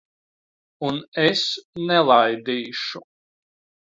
Un 0.87 0.95
es 1.23 1.43
nelaidīšu. 1.91 3.03